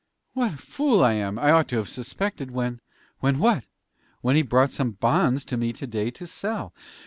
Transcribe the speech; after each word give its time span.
"What 0.33 0.55
a 0.55 0.57
fool 0.57 1.03
I 1.03 1.13
am! 1.13 1.37
I 1.37 1.51
ought 1.51 1.67
to 1.67 1.75
have 1.77 1.87
suspected 1.87 2.49
when" 2.49 2.81
"When 3.19 3.37
what?" 3.37 3.65
"When 4.21 4.35
he 4.35 4.41
brought 4.41 4.71
some 4.71 4.93
bonds 4.93 5.45
to 5.45 5.57
me 5.57 5.71
to 5.73 5.85
day 5.85 6.09
to 6.09 6.25
sell." 6.25 6.73